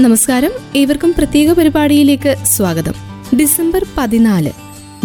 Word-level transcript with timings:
നമസ്കാരം. 0.00 0.50
ഏവർക്കും 0.76 1.14
പ്രത്യേക 1.18 1.52
പരിപാടിയിലേക്ക് 1.52 2.36
സ്വാഗതം. 2.44 2.94
ഡിസംബർ 3.38 3.84
പതിനാല് 3.98 4.50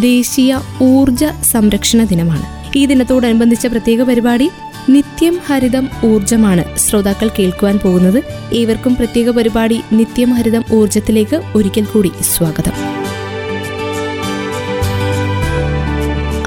ദേശീയ 0.02 0.58
ഊർജ 0.82 1.26
സംരക്ഷണ 1.42 2.04
ദിനമാണ്. 2.04 2.78
ഈ 2.78 2.86
ദിനത്തോടനുബന്ധിച്ച 2.86 3.68
പ്രത്യേക 3.68 4.02
പരിപാടി 4.02 4.50
നിത്യം 4.90 5.40
ഹരിതം 5.46 5.90
ഊർജമാണ് 6.06 6.78
ശ്രോതാക്കൾ 6.78 7.30
കേൾക്കുവാൻ 7.40 7.80
പോകുന്നത്. 7.80 8.24
ഏവർക്കും 8.54 8.96
പ്രത്യേക 8.96 9.30
പരിപാടി 9.30 9.82
നിത്യം 9.92 10.34
ഹരിതം 10.34 10.64
ഊർജത്തിലേക്ക് 10.74 11.42
ഒരിക്കൽ 11.56 11.86
കൂടി 11.86 12.12
സ്വാഗതം. 12.22 12.72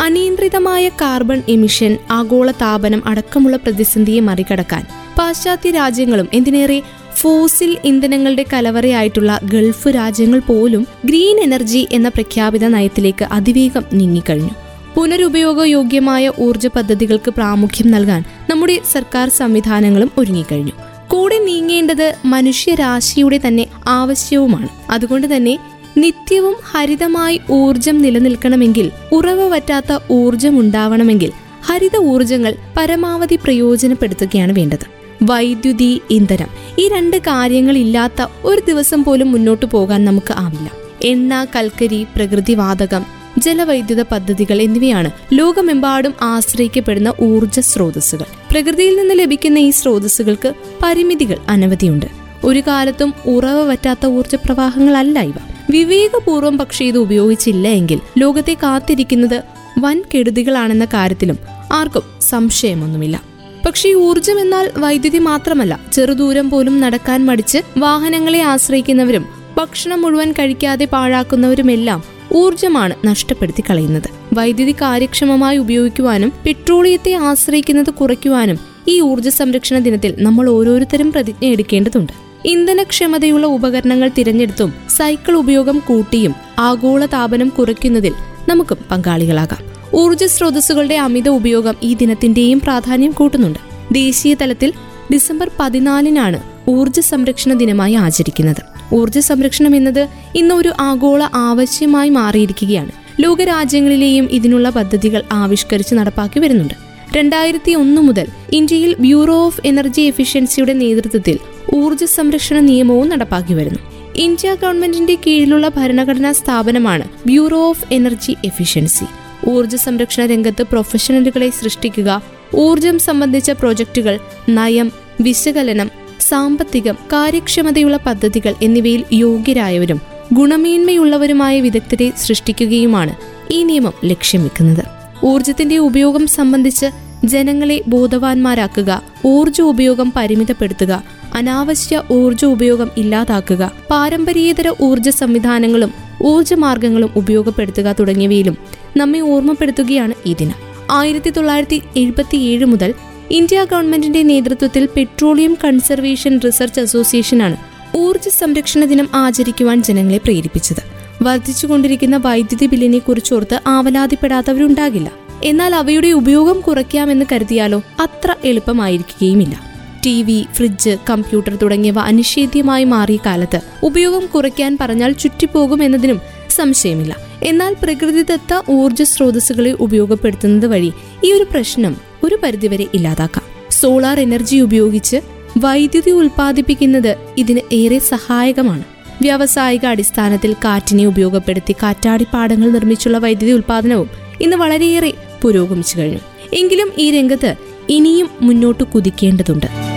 അനിയന്ത്രിതമായ 0.00 0.88
കാർബൺ 0.88 1.42
എമിഷൻ 1.48 1.96
ആഗോള 2.10 2.50
താപനം 2.50 3.02
അടക്കമുള്ള 3.06 3.56
പ്രതിസന്ധിയെ 3.56 4.20
മറികടക്കാൻ 4.20 4.86
പാശ്ചാത്യ 5.18 5.70
രാജ്യങ്ങളും 5.70 6.28
എന്തിനേറെ 6.32 6.82
ഫോസിൽ 7.16 7.76
ഇന്ധനങ്ങളുടെ 7.84 8.44
കലവറയായിട്ടുള്ള 8.52 9.40
ഗൾഫ് 9.44 9.88
രാജ്യങ്ങൾ 9.88 10.38
പോലും 10.38 10.86
ഗ്രീൻ 11.04 11.40
എനർജി 11.40 11.88
എന്ന 11.92 12.08
പ്രഖ്യാപിത 12.08 12.64
നയത്തിലേക്ക് 12.64 13.24
അതിവേഗം 13.24 13.84
നീങ്ങിക്കഴിഞ്ഞു. 13.92 14.50
പുനരുപയോഗയോഗ്യമായ 14.96 16.32
ഊർജ 16.38 16.66
പദ്ധതികൾക്ക് 16.66 17.30
പ്രാമുഖ്യം 17.30 17.90
നൽകാൻ 17.90 18.24
നമ്മുടെ 18.50 18.80
സർക്കാർ 18.92 19.28
സംവിധാനങ്ങളും 19.28 20.10
ഒരുങ്ങിക്കഴിഞ്ഞു. 20.18 20.72
കൂടെ 21.08 21.38
നീങ്ങേണ്ടത് 21.38 22.14
മനുഷ്യരാശിയുടെ 22.24 23.40
തന്നെ 23.46 23.66
ആവശ്യവുമാണ്. 23.88 24.68
അതുകൊണ്ട് 24.90 25.36
തന്നെ 25.36 25.58
നിത്യവും 25.96 26.54
ഹരിതമായി 26.64 27.40
ഊർജം 27.50 28.02
നിലനിൽക്കണമെങ്കിൽ 28.02 28.90
ഉറവ 29.12 29.48
പറ്റാത്ത 29.48 29.98
ഊർജം 30.10 30.60
ഉണ്ടാവണമെങ്കിൽ 30.60 31.30
ഹരിത 31.64 31.96
ഊർജങ്ങൾ 31.96 32.54
പരമാവധി 32.76 33.36
പ്രയോജനപ്പെടുത്തുകയാണ് 33.36 34.52
വേണ്ടത്. 34.52 35.02
വൈദ്യുതി 35.22 36.00
ഇന്ധനം 36.10 36.46
ഈ 36.78 36.88
രണ്ട് 36.88 37.16
കാര്യങ്ങളില്ലാത്ത 37.16 38.26
ഒരു 38.44 38.62
ദിവസം 38.68 39.04
പോലും 39.04 39.32
മുന്നോട്ട് 39.32 39.66
പോകാൻ 39.66 40.04
നമുക്ക് 40.04 40.32
ആവില്ല. 40.32 40.72
എണ്ണ 41.02 41.46
കൽക്കരി 41.56 42.06
പ്രകൃതിവാതകം 42.16 43.06
ജലവൈദ്യുത 43.38 44.02
പദ്ധതികൾ 44.02 44.62
എന്നിവയാണ് 44.62 45.10
ലോകമെമ്പാടും 45.32 46.14
ആശ്രയിക്കപ്പെടുന്ന 46.22 47.12
ഊർജ 47.20 47.60
സ്രോതസ്സുകൾ. 47.60 48.24
പ്രകൃതിയിൽ 48.50 48.96
നിന്ന് 48.96 49.18
ലഭിക്കുന്ന 49.18 49.58
ഈ 49.58 49.70
സ്രോതസ്സുകൾക്ക് 49.70 50.54
പരിമിതികൾ 50.82 51.36
അനവധിയുണ്ട്. 51.48 52.06
ഒരു 52.44 52.62
കാലത്തും 52.66 53.14
ഉറവ 53.26 53.70
പറ്റാത്ത 53.70 54.06
ഊർജ 54.06 54.34
പ്രവാഹങ്ങളല്ല 54.34 55.20
ഇവ. 55.20 55.34
വിവേകപൂർവം 55.70 56.58
പക്ഷേ 56.58 56.84
ഇത് 56.84 56.98
ഉപയോഗിച്ചില്ല 56.98 57.68
എങ്കിൽ 57.68 58.00
ലോകത്തെ 58.18 58.56
കാത്തിരിക്കുന്നത് 58.62 59.42
വൻ 59.78 60.02
കെടുതികളാണെന്ന 60.14 60.84
കാര്യത്തിലും 60.84 61.38
ആർക്കും 61.72 62.02
സംശയമൊന്നുമില്ല. 62.20 63.31
പക്ഷേ 63.66 63.94
ഊർജം 63.94 64.40
എന്നാൽ 64.40 64.70
വൈദ്യുതി 64.78 65.18
മാത്രമല്ല. 65.18 65.80
ചെറുദൂരം 65.92 66.50
പോലും 66.50 66.80
നടക്കാൻ 66.80 67.26
മടിച്ച് 67.26 67.58
വാഹനങ്ങളെ 67.78 68.42
ആശ്രയിക്കുന്നവരും 68.42 69.26
ഭക്ഷണം 69.58 70.02
മുഴുവൻ 70.02 70.32
കഴിക്കാതെ 70.32 70.84
പാഴാക്കുന്നവരുമെല്ലാം 70.84 72.02
ഊർജമാണ് 72.32 72.94
നഷ്ടപ്പെടുത്തി 73.06 73.64
കളയുന്നത്. 73.70 74.08
വൈദ്യുതി 74.32 74.72
കാര്യക്ഷമമായി 74.72 75.58
ഉപയോഗിക്കുവാനും 75.58 76.32
പെട്രോളിയത്തെ 76.46 77.12
ആശ്രയിക്കുന്നത് 77.12 77.90
കുറയ്ക്കുവാനും 77.90 78.58
ഈ 78.88 79.00
ഊർജ 79.00 79.28
സംരക്ഷണ 79.28 79.78
ദിനത്തിൽ 79.78 80.14
നമ്മൾ 80.18 80.50
ഓരോരുത്തരും 80.50 81.12
പ്രതിജ്ഞ 81.12 81.46
എടുക്കേണ്ടതുണ്ട്. 81.46 82.12
ഇന്ധനക്ഷമതയുള്ള 82.44 83.46
ഉപകരണങ്ങൾ 83.46 84.10
തിരഞ്ഞെടുത്തും 84.18 84.74
സൈക്കിൾ 84.88 85.36
ഉപയോഗം 85.36 85.82
കൂട്ടിയും 85.88 86.34
ആഗോള 86.58 87.06
താപനം 87.06 87.48
കുറയ്ക്കുന്നതിൽ 87.48 88.12
നമുക്കും 88.48 88.76
പങ്കാളികളാകാം. 88.90 89.71
ഊർജ 89.94 90.24
സ്രോതസ്സുകളുടെ 90.24 90.94
അമിത 90.94 91.28
ഉപയോഗം 91.28 91.76
ഈ 91.82 91.94
ദിനത്തിന്റെയും 91.94 92.60
പ്രാധാന്യം 92.60 93.12
കൂട്ടുന്നുണ്ട്. 93.12 93.58
ദേശീയ 93.94 94.34
തലത്തിൽ 94.34 94.72
ഡിസംബർ 95.12 95.50
പതിനാലിനാണ് 95.60 96.42
ഊർജ 96.68 97.00
സംരക്ഷണ 97.00 97.52
ദിനമായി 97.52 97.94
ആചരിക്കുന്നത്. 97.94 98.62
ഊർജ 98.94 99.18
സംരക്ഷണം 99.18 99.76
എന്നത് 99.76 100.08
ഇന്ന് 100.34 100.54
ഒരു 100.54 100.72
ആഗോള 100.80 101.28
ആവശ്യമായി 101.34 102.10
മാറിയിരിക്കുകയാണ്. 102.10 102.92
ലോകരാജ്യങ്ങളിലെയും 103.20 104.28
ഇതിനുള്ള 104.30 104.70
പദ്ധതികൾ 104.70 105.22
ആവിഷ്കരിച്ച് 105.32 105.94
നടപ്പാക്കി 105.94 106.40
വരുന്നുണ്ട്. 106.40 106.74
രണ്ടായിരത്തി 107.16 107.72
ഒന്ന് 107.72 108.02
മുതൽ 108.02 108.26
ഇന്ത്യയിൽ 108.52 108.94
ബ്യൂറോ 108.94 109.44
ഓഫ് 109.46 109.60
എനർജി 109.64 110.00
എഫിഷ്യൻസിയുടെ 110.00 110.72
നേതൃത്വത്തിൽ 110.72 111.38
ഊർജ 111.74 112.04
സംരക്ഷണ 112.04 112.58
നിയമവും 112.58 113.08
നടപ്പാക്കി 113.08 113.54
വരുന്നു. 113.54 113.78
ഇന്ത്യ 114.16 114.54
ഗവൺമെന്റിന്റെ 114.54 115.14
കീഴിലുള്ള 115.14 115.68
ഭരണഘടനാ 115.68 116.32
സ്ഥാപനമാണ് 116.32 117.04
ബ്യൂറോ 117.26 117.68
ഓഫ് 117.68 117.84
എനർജി 117.92 118.36
എഫിഷ്യൻസി. 118.44 119.04
ഊർജ 119.48 119.74
സംരക്ഷണ 119.76 120.26
രംഗത്ത് 120.26 120.62
പ്രൊഫഷണലുകളെ 120.62 121.50
സൃഷ്ടിക്കുക. 121.50 122.22
ഊർജം 122.54 122.98
സംബന്ധിച്ച 122.98 123.50
പ്രോജക്റ്റുകൾ 123.50 124.18
നയം 124.48 124.92
വിശകലനം 125.20 125.90
സാമ്പത്തികം 126.20 126.94
കാര്യക്ഷമതയുള്ള 126.94 127.96
പദ്ധതികൾ 127.96 128.54
എന്നിവയിൽ 128.62 129.04
യോഗ്യരായവരും 129.12 130.00
ഗുണമേന്മയുള്ളവരുമായ 130.32 131.60
വിദഗ്ധരെ 131.60 132.12
സൃഷ്ടിക്കുകയുമാണ് 132.16 133.14
ഈ 133.50 133.64
നിയമം 133.64 133.92
ലക്ഷ്യമിക്കുന്നത് 134.04 134.84
ഊർജത്തിന്റെ 135.24 135.78
ഉപയോഗം 135.78 136.26
സംബന്ധിച്ച് 136.26 136.86
ജനങ്ങളെ 137.24 137.82
ബോധവാന്മാരാക്കുക 137.88 139.02
ഊർജ 139.26 139.60
ഉപയോഗം 139.60 140.12
പരിമിതപ്പെടുത്തുക 140.16 141.02
അനാവശ്യ 141.34 142.02
ഊർജ 142.12 142.44
ഉപയോഗം 142.44 142.90
ഇല്ലാതാക്കുക 142.96 143.72
പാരമ്പര്യേതര 143.90 144.72
ഊർജ 144.80 145.08
സംവിധാനങ്ങളും 145.08 146.01
ഊർജമാർഗങ്ങളും 146.22 147.10
ഉപയോഗപ്പെടുത്തുക 147.16 147.92
തുടങ്ങിയവയിലും 147.92 148.56
നമ്മെ 148.96 149.20
ഓർമ്മപ്പെടുത്തുകയാണ് 149.20 150.14
ഈ 150.26 150.32
ദിനം. 150.32 150.54
ആയിരത്തി 150.90 151.30
തൊള്ളായിരത്തി 151.30 151.82
എഴുപത്തിയേഴ് 151.96 152.64
മുതൽ 152.64 152.94
ഇന്ത്യ 153.30 153.64
ഗവൺമെന്റിന്റെ 153.64 154.22
നേതൃത്വത്തിൽ 154.22 154.88
പെട്രോളിയം 154.96 155.58
കൺസർവേഷൻ 155.64 156.40
റിസർച്ച് 156.40 156.80
അസോസിയേഷനാണ് 156.80 157.56
ഊർജ 157.96 158.28
സംരക്ഷണ 158.28 158.84
ദിനം 158.84 159.08
ആചരിക്കുവാൻ 159.14 159.82
ജനങ്ങളെ 159.82 160.18
പ്രേരിപ്പിച്ചത്. 160.18 160.82
വർദ്ധിച്ചുകൊണ്ടിരിക്കുന്ന 161.22 162.16
വൈദ്യുതി 162.16 162.66
ബില്ലിനെ 162.66 162.98
കുറിച്ചോർത്ത് 162.98 163.60
ആവലാതിപ്പെടാത്തവരുണ്ടാകില്ല. 163.66 165.12
എന്നാൽ 165.44 165.74
അവയുടെ 165.74 166.08
ഉപയോഗം 166.08 166.60
കുറയ്ക്കാമെന്ന് 166.60 167.24
കരുതിയാലോ 167.32 167.82
അത്ര 168.00 168.34
എളുപ്പമായിരിക്കുകയുമില്ല. 168.44 169.71
ടി 170.06 170.22
വി 170.22 170.46
ഫ്രിഡ്ജ് 170.54 170.96
കമ്പ്യൂട്ടർ 171.10 171.56
തുടങ്ങിയവ 171.56 171.98
അനിഷേധ്യമായി 171.98 172.84
മാറിയ 172.84 173.18
കാലത്ത്. 173.26 173.60
ഉപയോഗം 173.82 174.26
കുറയ്ക്കാൻ 174.26 174.78
പറഞ്ഞാൽ 174.80 175.12
ചുറ്റിപ്പോകും 175.12 175.82
എന്നതിനും 175.82 176.20
സംശയമില്ല. 176.50 177.16
എന്നാൽ 177.42 177.76
പ്രകൃതിദത്ത 177.82 178.70
ഊർജ 178.70 179.02
സ്രോതസ്സുകളെ 179.02 179.72
ഉപയോഗപ്പെടുത്തുന്നത് 179.72 180.66
വഴി 180.66 180.92
ഈ 181.24 181.32
ഒരു 181.32 181.46
പ്രശ്നം 181.50 181.96
ഒരു 182.24 182.38
പരിധിവരെ 182.42 182.86
ഇല്ലാതാക്കാം. 182.94 183.44
സോളാർ 183.70 184.20
എനർജി 184.20 184.56
ഉപയോഗിച്ച് 184.56 185.20
വൈദ്യുതി 185.58 186.10
ഉൽപ്പാദിപ്പിക്കുന്നത് 186.10 187.16
ഇതിന് 187.38 187.60
ഏറെ 187.72 187.98
സഹായകമാണ്. 187.98 188.84
വ്യാവസായിക 189.22 189.86
അടിസ്ഥാനത്തിൽ 189.86 190.52
കാറ്റിനെ 190.52 191.06
ഉപയോഗപ്പെടുത്തി 191.06 191.72
കാറ്റാടിപ്പാടങ്ങൾ 191.72 192.70
നിർമ്മിച്ചുള്ള 192.70 193.18
വൈദ്യുതി 193.18 193.52
ഉൽപാദനവും 193.52 194.10
ഇന്ന് 194.40 194.56
വളരെയേറെ 194.56 195.12
പുരോഗമിച്ചു 195.42 195.98
കഴിഞ്ഞു. 195.98 196.18
എങ്കിലും 196.52 196.92
ഈ 196.98 197.10
രംഗത്ത് 197.10 197.54
ഇനിയും 197.88 198.30
മുന്നോട്ട് 198.40 198.84
കുതിക്കേണ്ടതുണ്ട്. 198.84 199.91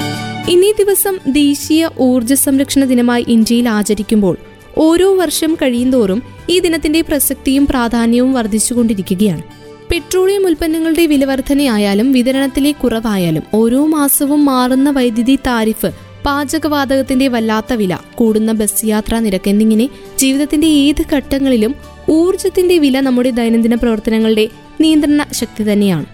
ഇന്നീ 0.49 0.71
ദിവസം 0.71 1.15
ദേശീയ 1.27 1.89
ഊർജ 1.99 2.33
സംരക്ഷണ 2.33 2.83
ദിനമായി 2.85 3.25
ഇന്ത്യയിൽ 3.27 3.69
ആചരിക്കുമ്പോൾ 3.69 4.37
ഓരോ 4.77 5.15
വർഷം 5.15 5.55
കഴിയുന്തോറും 5.55 6.23
ഈ 6.49 6.59
ദിനത്തിന്റെ 6.59 7.01
പ്രസക്തിയും 7.01 7.67
പ്രാധാന്യവും 7.67 8.33
വർദ്ധിച്ചുകൊണ്ടിരിക്കുകയാണ്. 8.33 9.43
പെട്രോളിയം 9.91 10.45
ഉൽപ്പന്നങ്ങളുടെ 10.45 11.05
വിലവർധനയായാലും 11.05 12.11
വിതരണത്തിലെ 12.11 12.71
കുറവായാലും 12.71 13.43
ഓരോ 13.53 13.85
മാസവും 13.85 14.45
മാറുന്ന 14.45 14.89
വൈദ്യുതി 14.89 15.35
താരിഫ് 15.47 15.91
പാചകവാതകത്തിന്റെ 16.25 17.27
വല്ലാത്ത 17.27 17.73
വില 17.73 17.97
കൂടുന്ന 18.15 18.51
ബസ് 18.51 18.85
യാത്രാ 18.85 19.19
നിരക്ക് 19.19 19.49
എന്നിങ്ങനെ 19.49 19.89
ജീവിതത്തിന്റെ 20.17 20.67
ഏത് 20.67 21.03
ഘട്ടങ്ങളിലും 21.13 21.75
ഊർജത്തിന്റെ 22.09 22.77
വില 22.77 22.99
നമ്മുടെ 22.99 23.29
ദൈനംദിന 23.29 23.75
പ്രവർത്തനങ്ങളുടെ 23.75 24.49
നിയന്ത്രണ 24.81 25.25
ശക്തി 25.31 25.71
തന്നെയാണ്. 25.71 26.05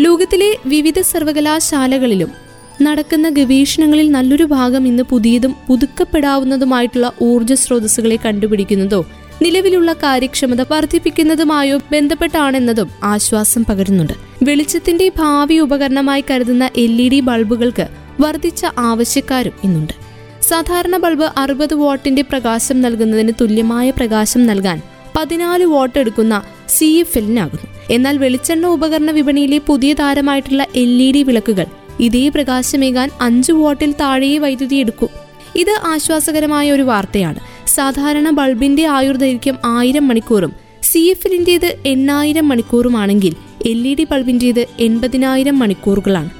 ലോകത്തിലെ 0.00 0.56
വിവിധ 0.66 1.00
സർവകലാശാലകളിലും 1.00 2.47
നടക്കുന്ന 2.82 3.28
ഗവേഷണങ്ങളിൽ 3.28 4.10
നല്ലൊരു 4.10 4.44
ഭാഗം 4.44 4.88
ഇന്ന് 4.88 5.02
പുതിയതും 5.02 5.54
പുതുക്കപ്പെടാവുന്നതുമായിട്ടുള്ള 5.68 7.12
ഊർജ 7.22 7.52
സ്രോതസ്സുകളെ 7.52 8.18
കണ്ടുപിടിക്കുന്നതോ 8.24 9.06
നിലവിലുള്ള 9.42 9.92
കാര്യക്ഷമത 9.92 10.62
വർദ്ധിപ്പിക്കുന്നതുമായോ 10.72 11.78
ബന്ധപ്പെട്ടാണെന്നതും 11.92 12.88
ആശ്വാസം 13.04 13.64
പകരുന്നുണ്ട്. 13.64 14.12
വെളിച്ചത്തിന്റെ 14.42 15.10
ഭാവി 15.16 15.58
ഉപകരണമായി 15.58 16.24
കരുതുന്ന 16.30 16.70
എൽ 16.76 17.02
ഇ 17.02 17.08
ഡി 17.08 17.20
ബൾബുകൾക്ക് 17.20 17.86
വർദ്ധിച്ച 18.20 18.66
ആവശ്യക്കാരും 18.78 19.52
ഇന്നുണ്ട്. 19.64 19.92
സാധാരണ 20.42 20.96
ബൾബ് 20.96 21.26
അറുപത് 21.36 21.74
വാട്ടിന്റെ 21.74 22.22
പ്രകാശം 22.22 22.80
നൽകുന്നതിന് 22.80 23.32
തുല്യമായ 23.40 23.90
പ്രകാശം 23.90 24.46
നൽകാൻ 24.46 24.82
പതിനാല് 25.16 25.64
വാട്ട് 25.64 25.98
എടുക്കുന്ന 25.98 26.42
സി 26.68 26.84
എഫ് 26.84 27.18
എല്ലിനാകുന്നു. 27.18 27.66
എന്നാൽ 27.90 28.18
വെളിച്ചെണ്ണ 28.18 28.66
ഉപകരണ 28.66 29.10
വിപണിയിലെ 29.10 29.58
പുതിയ 29.66 29.92
താരമായിട്ടുള്ള 29.92 30.62
എൽ 30.62 31.02
ഇ 31.02 31.12
ഡി 31.12 31.22
വിളക്കുകൾ 31.22 31.66
ഇതേ 32.00 32.28
പ്രകാശമേകാൻ 32.28 33.10
അഞ്ചു 33.20 33.52
വോട്ടിൽ 33.52 33.92
താഴെയേ 33.92 34.38
വൈദ്യുതി 34.38 34.76
എടുക്കൂ. 34.76 35.08
ഇത് 35.56 35.86
ആശ്വാസകരമായ 35.86 36.72
ഒരു 36.72 36.82
വാർത്തയാണ്. 36.82 37.40
സാധാരണ 37.66 38.30
ബൾബിന്റെ 38.30 38.86
ആയുർദൈർഘ്യം 38.86 39.58
ആയിരം 39.64 40.08
മണിക്കൂറും 40.08 40.52
സി 40.82 40.98
എഫിലിന്റേത് 40.98 41.76
എണ്ണായിരം 41.86 42.48
മണിക്കൂറുമാണെങ്കിൽ 42.48 43.34
എൽ 43.66 43.88
ഇ 43.88 43.94
ഡി 43.94 44.06
ബൾബിന്റേത് 44.10 44.66
എൺപതിനായിരം 44.80 45.58
മണിക്കൂറുകളാണ്. 45.58 46.30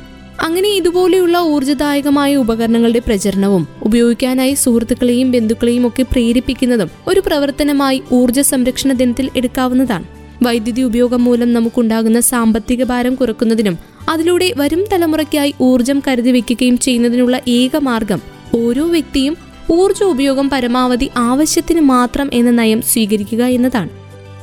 അങ്ങനെ 0.41 0.69
ഇതുപോലെയുള്ള 0.69 1.39
ഊർജദായകമായ 1.39 2.37
ഉപകരണങ്ങളുടെ 2.37 2.99
പ്രചരണവും 2.99 3.69
ഉപയോഗിക്കാനായി 3.83 4.55
സുഹൃത്തുക്കളെയും 4.55 5.31
ബന്ധുക്കളെയും 5.31 5.87
ഒക്കെ 5.87 6.03
പ്രേരിപ്പിക്കുന്നതും 6.03 6.91
ഒരു 7.07 7.21
പ്രവർത്തനമായി 7.27 8.03
ഊർജ 8.13 8.41
സംരക്ഷണ 8.41 8.93
ദിനത്തിൽ 8.93 9.31
എടുക്കാവുന്നതാണ്. 9.37 10.05
വൈദ്യുതി 10.43 10.83
ഉപയോഗം 10.83 11.25
മൂലം 11.25 11.53
നമുക്കുണ്ടാകുന്ന 11.53 12.21
സാമ്പത്തിക 12.21 12.85
ഭാരം 12.85 13.15
കുറക്കുന്നതിനും 13.15 13.79
അതിലൂടെ 14.09 14.53
വരും 14.57 14.85
തലമുറയ്ക്കായി 14.93 15.55
ഊർജം 15.61 16.03
കരുതി 16.09 16.31
വെക്കുകയും 16.31 16.79
ചെയ്യുന്നതിനുള്ള 16.79 17.41
ഏക 17.49 17.77
മാർഗം 17.77 18.21
ഓരോ 18.55 18.87
വ്യക്തിയും 18.87 19.37
ഊർജ 19.71 20.03
ഉപയോഗം 20.03 20.51
പരമാവധി 20.51 21.11
ആവശ്യത്തിന് 21.17 21.81
മാത്രം 21.81 22.31
എന്ന 22.33 22.51
നയം 22.51 22.83
സ്വീകരിക്കുക 22.83 23.45
എന്നതാണ്. 23.45 23.89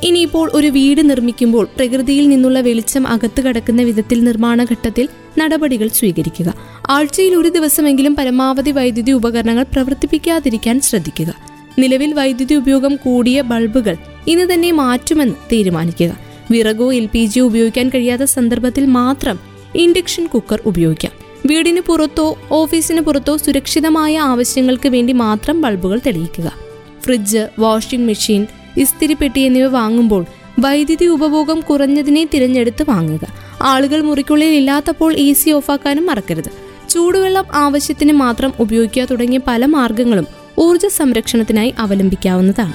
ഇനിയിപ്പോൾ 0.04 0.52
ഒരു 0.54 0.68
വീട് 0.68 1.10
നിർമ്മിക്കുമ്പോൾ 1.10 1.68
പ്രകൃതിയിൽ 1.76 2.30
നിന്നുള്ള 2.30 2.60
വെളിച്ചം 2.60 3.08
അകത്തു 3.08 3.42
കടക്കുന്ന 3.42 3.82
വിധത്തിൽ 3.82 4.24
നിർമ്മാണ 4.24 4.64
ഘട്ടത്തിൽ 4.64 5.10
നടപടികൾ 5.38 5.88
സ്വീകരിക്കുക. 5.88 6.54
ആഴ്ചയിൽ 6.90 7.36
ഒരു 7.36 7.50
ദിവസമെങ്കിലും 7.50 8.16
പരമാവധി 8.16 8.72
വൈദ്യുതി 8.72 9.12
ഉപകരണങ്ങൾ 9.12 9.64
പ്രവർത്തിപ്പിക്കാതിരിക്കാൻ 9.64 10.82
ശ്രദ്ധിക്കുക. 10.82 11.36
നിലവിൽ 11.80 12.14
വൈദ്യുതി 12.14 12.54
ഉപയോഗം 12.54 12.96
കൂടിയ 12.96 13.42
ബൾബുകൾ 13.42 13.98
ഇന്ന് 14.28 14.54
തന്നെ 14.54 14.72
മാറ്റുമെന്ന് 14.72 15.36
തീരുമാനിക്കുക. 15.52 16.18
വിറകോ 16.52 16.94
എൽ 16.94 17.10
ഉപയോഗിക്കാൻ 17.40 17.90
കഴിയാത്ത 17.90 18.24
സന്ദർഭത്തിൽ 18.24 18.86
മാത്രം 18.86 19.55
ഇൻഡക്ഷൻ 19.76 20.26
കുക്കർ 20.26 20.60
ഉപയോഗിക്കാം. 20.66 21.12
വീടിന് 21.46 21.82
പുറത്തോ 21.82 22.38
ഓഫീസിന് 22.52 23.02
പുറത്തോ 23.02 23.38
സുരക്ഷിതമായ 23.38 24.18
ആവശ്യങ്ങൾക്ക് 24.18 24.90
വേണ്ടി 24.90 25.14
മാത്രം 25.14 25.62
ബൾബുകൾ 25.62 26.02
തെളിയിക്കുക. 26.06 26.52
ഫ്രിഡ്ജ് 27.02 27.48
വാഷിംഗ് 27.60 28.08
മെഷീൻ 28.08 28.48
ഇസ്തിരിപ്പെട്ടി 28.78 29.42
എന്നിവ 29.42 29.68
വാങ്ങുമ്പോൾ 29.68 30.26
വൈദ്യുതി 30.60 31.06
ഉപഭോഗം 31.06 31.60
കുറഞ്ഞതിനെ 31.60 32.26
തിരഞ്ഞെടുത്ത് 32.34 32.86
വാങ്ങുക. 32.90 33.20
ആളുകൾ 33.62 34.02
മുറിക്കുള്ളിൽ 34.02 34.48
ഇല്ലാത്തപ്പോൾ 34.48 35.14
എ 35.14 35.34
സി 35.34 35.50
ഓഫാക്കാനും 35.50 36.06
മറക്കരുത്. 36.06 36.50
ചൂടുവെള്ളം 36.90 37.46
ആവശ്യത്തിന് 37.54 38.14
മാത്രം 38.14 38.54
ഉപയോഗിക്കുക 38.60 39.04
തുടങ്ങിയ 39.04 39.40
പല 39.48 39.66
മാർഗങ്ങളും 39.66 40.28
ഊർജ 40.60 40.86
സംരക്ഷണത്തിനായി 40.86 41.74
അവലംബിക്കാവുന്നതാണ്. 41.80 42.74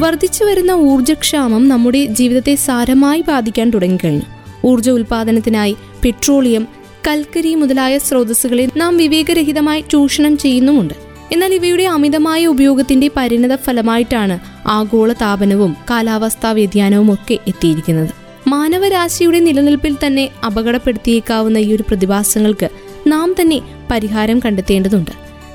വർദ്ധിച്ചു 0.00 0.44
വരുന്ന 0.44 0.70
ഊർജക്ഷാമം 0.70 1.68
നമ്മുടെ 1.68 2.04
ജീവിതത്തെ 2.04 2.54
സാരമായി 2.54 3.24
ബാധിക്കാൻ 3.28 3.70
തുടങ്ങിക്കഴിഞ്ഞു. 3.70 4.22
ഊർജ 4.64 4.90
ഉൽപാദനത്തിനായി 4.90 5.76
പെട്രോളിയം 6.04 6.66
കൽക്കരി 7.08 7.54
മുതലായ 7.54 7.98
സ്രോതസ്സുകളെ 7.98 8.68
നാം 8.76 8.96
വിവേകരഹിതമായി 8.96 9.84
ചൂഷണം 9.90 10.38
ചെയ്യുന്നുമുണ്ട്. 10.38 10.94
എന്നാൽ 11.32 11.54
ഇവയുടെ 11.54 11.82
അമിതമായ 11.82 12.46
ഉപയോഗത്തിന്റെ 12.46 13.10
പരിണത 13.16 13.54
ഫലമായിട്ടാണ് 13.54 14.38
ആഗോള 14.68 15.12
താപനവും 15.12 15.76
കാലാവസ്ഥാ 15.90 16.52
വ്യതിയാനവും 16.52 17.12
ഒക്കെ 17.12 17.38
എത്തിയിരിക്കുന്നത്. 17.48 18.10
മാനവരാശിയുടെ 18.48 19.40
നിലനിൽപ്പിൽ 19.40 19.96
തന്നെ 20.06 20.28
അപകടപ്പെടുത്തിയേക്കാവുന്ന 20.46 21.58
ഈ 21.58 21.74
ഒരു 21.74 21.84
പ്രതിഭാസങ്ങൾക്ക് 21.88 22.68
നാം 23.06 23.34
തന്നെ 23.40 23.60
പരിഹാരം 23.90 24.38
കണ്ടെത്തേണ്ടതുണ്ട്. 24.38 25.10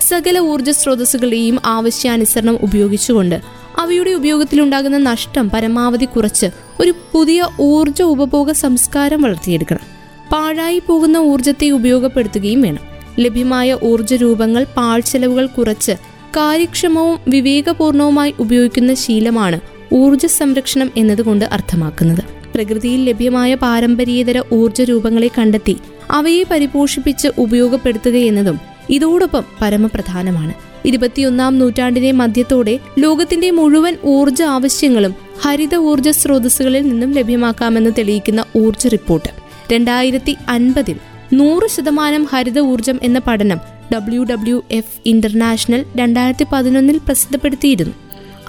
സകല 0.10 0.40
ഊർജ 0.40 0.70
സ്രോതസ്സുകളെയും 0.70 1.60
ആവശ്യാനുസരണം 1.66 2.58
ഉപയോഗിച്ചുകൊണ്ട് 2.62 3.42
അവയുടെ 3.78 4.12
ഉപയോഗത്തിലുണ്ടാകുന്ന 4.12 4.98
നഷ്ടം 4.98 5.50
പരമാവധി 5.50 6.06
കുറച്ച് 6.06 6.48
ഒരു 6.80 6.94
പുതിയ 7.14 7.48
ഊർജ 7.60 8.02
ഉപഭോഗ 8.02 8.52
സംസ്കാരം 8.52 9.22
വളർത്തിയെടുക്കണം. 9.22 9.89
പാഴായി 10.32 10.82
പോകുന്ന 10.88 11.18
ഊർജത്തെ 11.18 11.70
ഉപയോഗപ്പെടുത്തുകയും 11.70 12.62
വേണം. 12.62 12.80
ലഭ്യമായ 13.20 13.78
ഊർജ 13.84 14.14
രൂപങ്ങൾ 14.14 14.66
പാഴ്ചെലവുകൾ 14.78 15.46
കുറച്ച് 15.46 15.92
കാര്യക്ഷമവും 16.38 17.20
വിവേകപൂർണവുമായി 17.28 18.34
ഉപയോഗിക്കുന്ന 18.40 18.94
ശീലമാണ് 18.94 19.60
ഊർജ 19.94 20.26
സംരക്ഷണം 20.26 20.92
എന്നതുകൊണ്ട് 20.98 21.46
അർത്ഥമാക്കുന്നത്. 21.46 22.24
പ്രകൃതിയിൽ 22.56 23.06
ലഭ്യമായ 23.06 23.56
പാരമ്പര്യേതര 23.56 24.44
ഊർജ 24.54 24.82
രൂപങ്ങളെ 24.82 25.32
കണ്ടെത്തി 25.38 25.78
അവയെ 26.12 26.44
പരിപോഷിപ്പിച്ച് 26.52 27.28
ഉപയോഗപ്പെടുത്തുക 27.38 28.16
എന്നതും 28.16 28.60
ഇതോടൊപ്പം 28.90 29.44
പരമപ്രധാനമാണ്. 29.62 30.54
ഇരുപത്തിയൊന്നാം 30.86 31.60
നൂറ്റാണ്ടിന്റെ 31.60 32.12
മധ്യത്തോടെ 32.12 32.80
ലോകത്തിന്റെ 33.00 33.52
മുഴുവൻ 33.52 33.96
ഊർജ 34.06 34.42
ആവശ്യങ്ങളും 34.42 35.16
ഹരിത 35.42 35.76
ഊർജ 35.76 36.10
സ്രോതസ്സുകളിൽ 36.10 36.90
നിന്നും 36.90 37.12
ലഭ്യമാക്കാമെന്ന് 37.12 37.90
തെളിയിക്കുന്ന 37.98 38.46
ഊർജ 38.56 38.88
റിപ്പോർട്ട്. 38.88 39.39
രണ്ടായിരത്തി 39.72 40.38
അൻപതിൽ 40.50 40.98
നൂറ് 41.34 41.68
ശതമാനം 41.70 42.24
ഹരിത 42.32 42.60
ഊർജം 42.60 43.00
എന്ന 43.04 43.20
പഠനം 43.20 43.60
ഡബ്ല്യു 43.94 44.24
ഡബ്ല്യു 44.24 44.64
എഫ് 44.72 45.02
ഇന്റർനാഷണൽ 45.06 45.86
രണ്ടായിരത്തി 45.96 46.46
പതിനൊന്നിൽ 46.52 46.98
പ്രസിദ്ധപ്പെടുത്തിയിരുന്നു. 46.98 47.94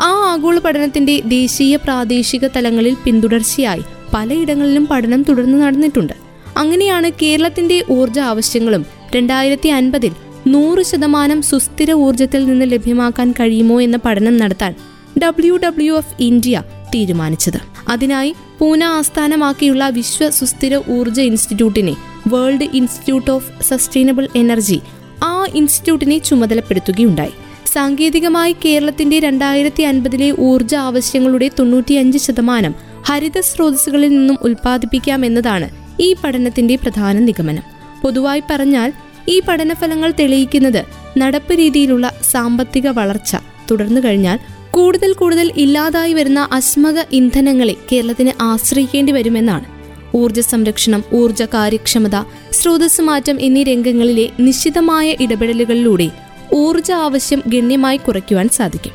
ആ 0.00 0.32
ആഗോള 0.32 0.58
പഠനത്തിന്റെ 0.58 1.22
ദേശീയ 1.26 1.76
പ്രാദേശിക 1.76 2.46
തലങ്ങളിൽ 2.46 2.96
പിന്തുടർച്ചയായി 3.04 3.80
പലയിടങ്ങളിലും 4.14 4.86
പഠനം 4.86 5.22
തുടർന്ന് 5.22 5.62
നടന്നിട്ടുണ്ട്. 5.62 6.12
അങ്ങനെയാണ് 6.56 7.10
കേരളത്തിന്റെ 7.22 7.84
ഊർജ 7.90 8.18
ആവശ്യങ്ങളും 8.18 8.86
രണ്ടായിരത്തി 9.16 9.68
അൻപതിൽ 9.68 10.12
നൂറ് 10.46 10.82
ശതമാനം 10.82 11.42
സുസ്ഥിര 11.42 11.92
ഊർജത്തിൽ 11.92 12.44
നിന്ന് 12.44 12.66
ലഭ്യമാക്കാൻ 12.72 13.32
കഴിയുമോ 13.32 13.80
എന്ന 13.80 13.96
പഠനം 13.96 14.36
നടത്താൻ 14.36 14.74
ഡബ്ല്യു 15.22 15.56
ഡബ്ല്യു 15.56 15.94
എഫ് 15.94 16.22
ഇന്ത്യ 16.22 16.62
തീരുമാനിച്ചത്. 16.94 17.60
അതിനായി 17.88 18.34
പൂന 18.60 18.82
ആസ്ഥാനമാക്കിയുള്ള 18.98 19.88
വിശ്വ 19.88 20.30
സുസ്ഥിര 20.30 20.74
ഊർജ 20.88 21.20
ഇൻസ്റ്റിറ്റ്യൂട്ടിനെ 21.20 21.94
World 22.28 22.66
Institute 22.74 23.30
of 23.30 23.52
Sustainable 23.62 24.28
Energy 24.36 24.78
ആ 25.22 25.44
ഇൻസ്റ്റിറ്റ്യൂട്ടിനെ 25.54 26.18
ചുമതലപ്പെടുത്തുകയുണ്ടായി. 26.18 27.34
സാങ്കേതികമായി 27.72 28.52
കേരളത്തിന്റെ 28.64 29.18
രണ്ടായിരത്തി 29.18 29.82
അൻപതിലെ 29.82 30.30
ഊർജ 30.38 30.74
ആവശ്യങ്ങളുടെ 30.74 31.48
തൊണ്ണൂറ്റിയഞ്ച് 31.58 32.18
ശതമാനം 32.18 32.74
ഹരിത 33.08 33.40
സ്രോതസ്സുകളിൽ 33.40 34.10
നിന്നും 34.16 34.38
ഉൽപ്പാദിപ്പിക്കാം 34.42 35.24
എന്നതാണ് 35.24 35.68
ഈ 36.00 36.16
പഠനത്തിന്റെ 36.24 36.76
പ്രധാന 36.76 37.18
നിഗമനം. 37.18 37.64
പൊതുവായി 38.02 38.42
പറഞ്ഞാൽ 38.50 38.92
ഈ 39.28 39.40
പഠനഫലങ്ങൾ 39.48 40.10
തെളിയിക്കുന്നത് 40.20 40.82
നടപ്പ് 41.18 41.54
രീതിയിലുള്ള 41.54 42.06
സാമ്പത്തിക 42.32 42.88
വളർച്ച 42.88 43.32
തുടർന്നു 43.70 44.00
കഴിഞ്ഞാൽ 44.00 44.38
കൂടുതൽ 44.70 45.12
കൂടുതൽ 45.12 45.52
ഇല്ലാതായി 45.56 46.12
വരുന്ന 46.12 46.48
അസ്മക 46.52 47.04
ഇന്ധനങ്ങളെ 47.12 47.74
കേരളത്തിന് 47.92 48.42
ആശ്രയിക്കേണ്ടി 48.42 49.12
വരുമെന്നാണ്. 49.12 49.64
ഊർജ 50.16 50.40
സംരക്ഷണം 50.40 51.04
ഊർജ 51.14 51.42
കാര്യക്ഷമത 51.42 52.16
സ്രോതസ് 52.52 53.00
മാറ്റം 53.00 53.40
എന്നീ 53.40 53.62
രംഗങ്ങളിലെ 53.62 54.30
നിശ്ചിതമായ 54.40 55.16
ഇടപെടലുകളിലൂടെ 55.20 56.10
ഊർജ 56.54 56.92
ആവശ്യം 56.92 57.42
ഗണ്യമായി 57.46 57.96
കുറയ്ക്കുവാൻ 57.96 58.48
സാധിക്കും. 58.48 58.92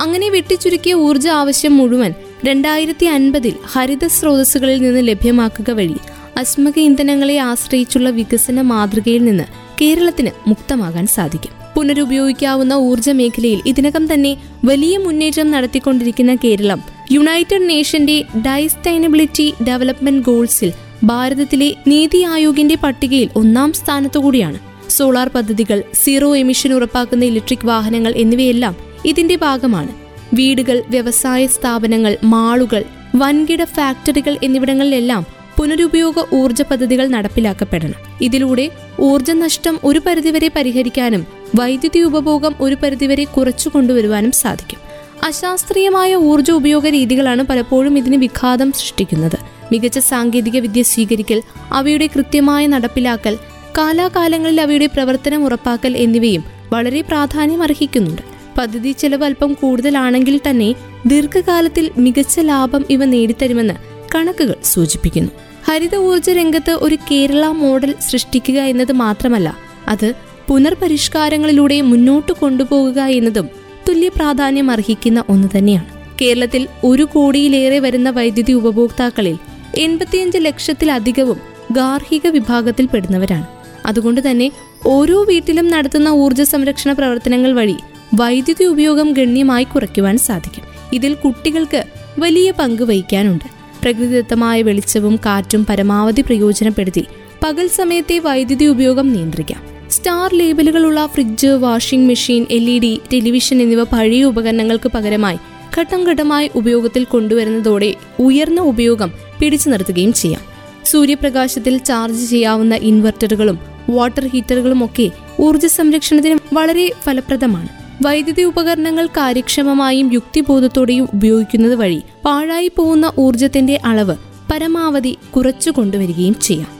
അങ്ങനെ 0.00 0.30
വെട്ടിച്ചുരുക്കിയ 0.30 0.94
ഊർജ 0.94 1.28
ആവശ്യം 1.28 1.76
മുഴുവൻ 1.76 2.14
രണ്ടായിരത്തി 2.44 3.06
അൻപതിൽ 3.06 3.54
ഹരിത 3.72 4.06
സ്രോതസ്സുകളിൽ 4.06 4.82
നിന്ന് 4.82 5.08
ലഭ്യമാക്കുക 5.08 5.70
വഴി 5.70 5.96
അസ്മക 6.38 6.78
ഇന്ധനങ്ങളെ 6.78 7.36
ആശ്രയിച്ചുള്ള 7.38 8.10
വികസന 8.10 8.60
മാതൃകയിൽ 8.60 9.24
നിന്ന് 9.24 9.44
കേരളത്തിന് 9.82 10.30
മുക്തമാകാൻ 10.46 11.06
സാധിക്കും. 11.06 11.63
പുനരുപയോഗിക്കാവുന്ന 11.76 12.72
ഊർജ 12.72 13.10
മേഖലയിൽ 13.10 13.62
ഇതിനകം 13.66 14.14
തന്നെ 14.14 14.36
വലിയ 14.64 14.98
മുന്നേറ്റം 14.98 15.50
നടത്തിക്കൊണ്ടിരിക്കുന്ന 15.50 16.34
കേരളം. 16.34 16.82
യുണൈറ്റഡ് 17.12 17.68
നേഷന്റെ 17.68 18.24
ഡൈസ്റ്റൈനബിലിറ്റി 18.46 19.54
ഡെവലപ്മെന്റ് 19.68 20.24
ഗോൾസിൽ 20.24 20.72
ഭാരതത്തിലെ 21.04 21.74
നീതി 21.86 22.22
ആയോഗിന്റെ 22.22 22.74
പട്ടികയിൽ 22.74 23.28
ഒന്നാം 23.36 23.72
സ്ഥാനത്തു 23.72 24.18
കൂടിയാണ്. 24.18 24.58
സോളാർ 24.90 25.28
പദ്ധതികൾ 25.28 25.82
സീറോ 25.94 26.36
എമിഷൻ 26.36 26.72
ഉറപ്പാക്കുന്ന 26.72 27.24
ഇലക്ട്രിക് 27.24 27.66
വാഹനങ്ങൾ 27.66 28.12
എന്നിവയെല്ലാം 28.16 28.76
ഇതിന്റെ 29.04 29.36
ഭാഗമാണ്. 29.36 29.92
വീടുകൾ 30.34 30.82
വ്യവസായ 30.90 31.46
സ്ഥാപനങ്ങൾ 31.46 32.16
മാളുകൾ 32.24 32.84
വൻകിട 33.16 33.64
ഫാക്ടറികൾ 33.64 34.36
എന്നിവിടങ്ങളിലെല്ലാം 34.42 35.26
പുനരുപയോഗ 35.58 36.14
ഊർജ 36.34 36.62
പദ്ധതികൾ 36.62 37.06
നടപ്പിലാക്കപ്പെടണം. 37.06 38.00
ഇതിലൂടെ 38.20 38.70
ഊർജ 39.00 39.30
നഷ്ടം 39.30 39.78
ഒരു 39.84 40.00
പരിധിവരെ 40.06 40.50
പരിഹരിക്കാനും 40.56 41.26
വൈദ്യുതി 41.54 41.98
ഉപഭോഗം 41.98 42.54
ഒരു 42.60 42.74
പരിധിവരെ 42.82 43.24
കുറച്ചു 43.24 43.70
കൊണ്ടുവരുവാനും 43.74 44.30
സാധിക്കും. 44.32 44.78
അശാസ്ത്രീയമായ 45.24 46.14
ഊർജ 46.14 46.50
ഉപയോഗ 46.50 46.86
രീതികളാണ് 46.86 47.42
പലപ്പോഴും 47.42 47.98
ഇതിന് 47.98 48.16
വിഘാതം 48.16 48.72
സൃഷ്ടിക്കുന്നത്. 48.72 49.38
മികച്ച 49.72 49.98
സാങ്കേതിക 49.98 50.58
വിദ്യ 50.58 50.82
സ്വീകരിക്കൽ 50.82 51.42
അവയുടെ 51.72 52.06
കൃത്യമായ 52.06 52.66
നടപ്പിലാക്കൽ 52.66 53.38
കാലാകാലങ്ങളിൽ 53.78 54.60
അവയുടെ 54.60 54.86
പ്രവർത്തനം 54.86 55.44
ഉറപ്പാക്കൽ 55.44 55.96
എന്നിവയും 55.96 56.44
വളരെ 56.72 57.00
പ്രാധാന്യം 57.00 57.62
അർഹിക്കുന്നുണ്ട്. 57.62 58.22
പദ്ധതി 58.58 58.92
ചെലവ് 58.92 59.24
അല്പം 59.24 59.52
കൂടുതലാണെങ്കിൽ 59.52 60.40
തന്നെ 60.50 60.74
ദീർഘകാലത്തിൽ 61.06 61.90
മികച്ച 61.96 62.40
ലാഭം 62.40 62.84
ഇവ 62.90 63.04
നേടിത്തരുമെന്ന് 63.04 63.74
കണക്കുകൾ 64.14 64.54
സൂചിപ്പിക്കുന്നു. 64.64 65.30
ഹരിത 65.68 65.96
ഊർജ 65.96 66.30
രംഗത്ത് 66.30 66.70
ഒരു 66.70 66.96
കേരള 67.10 67.46
മോഡൽ 67.46 67.94
സൃഷ്ടിക്കുക 68.00 68.60
എന്നത് 68.60 68.92
മാത്രമല്ല 68.92 69.56
അത് 69.88 70.14
പുനർപരിഷ്കാരങ്ങളിലൂടെ 70.48 71.80
മുന്നോട്ട് 71.80 72.32
കൊണ്ടുപോകുക 72.32 73.00
എന്നതും 73.00 73.48
തുല്യ 73.88 74.08
പ്രാധാന്യം 74.08 74.70
അർഹിക്കുന്ന 74.70 75.24
ഒന്ന് 75.28 75.48
തന്നെയാണ്. 75.58 75.86
കേരളത്തിൽ 76.22 76.68
ഒരു 76.84 77.02
കോടിയിലേറെ 77.02 77.78
വരുന്ന 77.78 78.10
വൈദ്യുതി 78.10 78.52
ഉപഭോക്താക്കളിൽ 78.52 79.38
എൺപത്തിയഞ്ച് 79.76 80.38
ലക്ഷത്തിലധികവും 80.38 81.40
ഗാർഹിക 81.72 82.26
വിഭാഗത്തിൽ 82.26 82.86
പെടുന്നവരാണ്. 82.86 83.46
അതുകൊണ്ട് 83.86 84.30
തന്നെ 84.30 84.52
ഓരോ 84.86 85.24
വീട്ടിലും 85.24 85.70
നടത്തുന്ന 85.70 86.08
ഊർജ 86.08 86.42
സംരക്ഷണ 86.42 86.92
പ്രവർത്തനങ്ങൾ 86.92 87.52
വഴി 87.52 87.76
വൈദ്യുതി 88.14 88.64
ഉപയോഗം 88.64 89.12
ഗണ്യമായി 89.12 89.64
കുറയ്ക്കുവാൻ 89.64 90.18
സാധിക്കും. 90.18 90.64
ഇതിൽ 90.92 91.14
കുട്ടികൾക്ക് 91.14 91.84
വലിയ 92.18 92.50
പങ്ക് 92.50 92.82
വഹിക്കാനുണ്ട്. 92.82 93.44
പ്രകൃതിദത്തമായ 93.82 94.62
വെളിച്ചവും 94.62 95.16
കാറ്റും 95.16 95.66
പരമാവധി 95.66 96.20
പ്രയോജനപ്പെടുത്തി 96.20 97.04
പകൽ 97.44 97.68
സമയത്തെ 97.68 98.18
വൈദ്യുതി 98.18 98.64
ഉപയോഗം 98.64 99.12
നിയന്ത്രിക്കാം. 99.12 99.73
Star 100.04 100.30
ലേബലുകളുള്ള 100.34 101.06
fridge 101.06 101.46
washing 101.46 102.08
machine 102.08 102.46
L 102.50 102.70
E 102.70 102.78
D 102.78 103.00
television 103.12 103.62
എന്നിവ 103.62 103.82
പഴയ 103.82 104.24
ഉപകരണങ്ങൾക്ക് 104.24 104.88
പകരമായി 104.88 105.38
ഘട്ടം 105.78 106.04
ഘട്ടമായി 106.04 106.50
ഉപയോഗത്തിൽ 106.54 107.04
കൊണ്ടുവരുന്നതോടെ 107.04 107.94
ഉയർന്ന 108.20 108.60
ഉപയോഗം 108.60 109.12
പിടിച്ചു 109.40 109.70
നിർത്തുകയും 109.70 110.12
ചെയ്യാം. 110.12 110.42
സൂര്യപ്രകാശത്തിൽ 110.84 111.78
ചാർജ് 111.78 112.30
ചെയ്യാവുന്ന 112.30 112.74
ഇൻവെർട്ടറുകളും 112.74 113.58
വാട്ടർ 113.88 114.26
ഹീറ്ററുകളും 114.26 114.84
ഒക്കെ 114.84 115.10
ഊർജ 115.40 115.66
സംരക്ഷണത്തിന് 115.66 116.38
വളരെ 116.54 116.92
ഫലപ്രദമാണ്. 117.04 117.68
വൈദ്യുതി 118.06 118.42
ഉപകരണങ്ങൾ 118.42 119.06
കാര്യക്ഷമമായും 119.06 120.12
യുക്തിബോധത്തോടെയും 120.12 121.08
ഉപയോഗിക്കുന്നത് 121.14 121.74
വഴി 121.74 122.02
പാഴായി 122.24 122.70
പോകുന്ന 122.76 123.12
ഊർജത്തിന്റെ 123.18 123.80
അളവ് 123.84 124.16
പരമാവധി 124.52 125.18
കുറച്ചു 125.36 125.70
കൊണ്ടുവരികയും 125.70 126.34
ചെയ്യാം. 126.40 126.73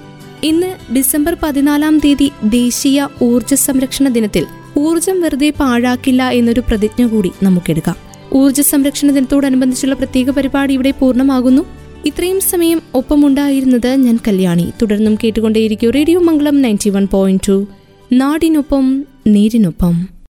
ഇന്ന് 0.45 0.95
ഡിസംബർ 0.95 1.37
പതിനാലാം 1.43 1.99
തീയതി 1.99 2.31
ദേശീയ 2.45 3.09
ഊർജ 3.23 3.55
സംരക്ഷണ 3.55 4.09
ദിനത്തിൽ 4.09 4.47
ഊർജം 4.79 5.21
വെറുതെ 5.21 5.51
പാഴാക്കില്ല 5.51 6.31
എന്നൊരു 6.31 6.61
പ്രതിജ്ഞ 6.61 7.07
കൂടി 7.07 7.31
നമുക്കെടുക്കാം. 7.43 7.97
ഊർജ 8.35 8.61
സംരക്ഷണ 8.61 9.11
ദിനത്തോടനുബന്ധിച്ചുള്ള 9.11 9.95
പ്രത്യേക 9.95 10.31
പരിപാടി 10.31 10.75
ഇവിടെ 10.75 10.91
പൂർണമാകുന്നു. 10.91 11.63
ഇത്രയും 12.07 12.41
സമയം 12.41 12.83
ഒപ്പമുണ്ടായിരുന്നത് 12.95 13.89
ഞാൻ 13.89 14.19
കല്യാണി. 14.29 14.73
തുടർന്നും 14.83 15.19
കേട്ടുകൊണ്ടേയിരിക്കും 15.25 15.91
radio 15.91 16.21
Mangalam 16.21 16.63
ninety 16.63 16.91
one 16.91 17.09
point 17.11 17.49
two. 17.49 17.67
നാടിനൊപ്പം 18.13 19.05
നീരിനൊപ്പം. 19.27 20.14